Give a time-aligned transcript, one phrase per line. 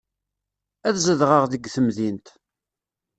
[0.87, 2.27] Ad zedɣeɣ deg temdint.